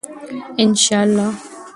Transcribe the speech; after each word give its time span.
ان 0.61 0.71
شاء 0.83 1.03
الله. 1.07 1.29